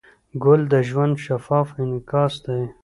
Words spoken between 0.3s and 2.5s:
ګل د ژوند شفاف انعکاس